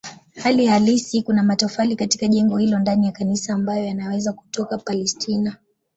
[0.43, 5.55] Hali halisi kuna matofali katika jengo hilo ndani ya kanisa ambayo yanaweza kutoka Palestina.